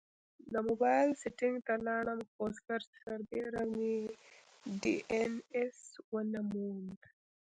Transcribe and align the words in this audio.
د 0.51 0.53
مبایل 0.67 1.09
سیټینګ 1.21 1.57
ته 1.67 1.73
لاړم، 1.87 2.19
خو 2.31 2.43
سرچ 2.65 2.87
سربیره 3.03 3.63
مې 3.73 3.95
ډي 4.81 4.95
این 5.13 5.33
ایس 5.55 5.79
ونه 6.11 6.41
موند 6.51 6.97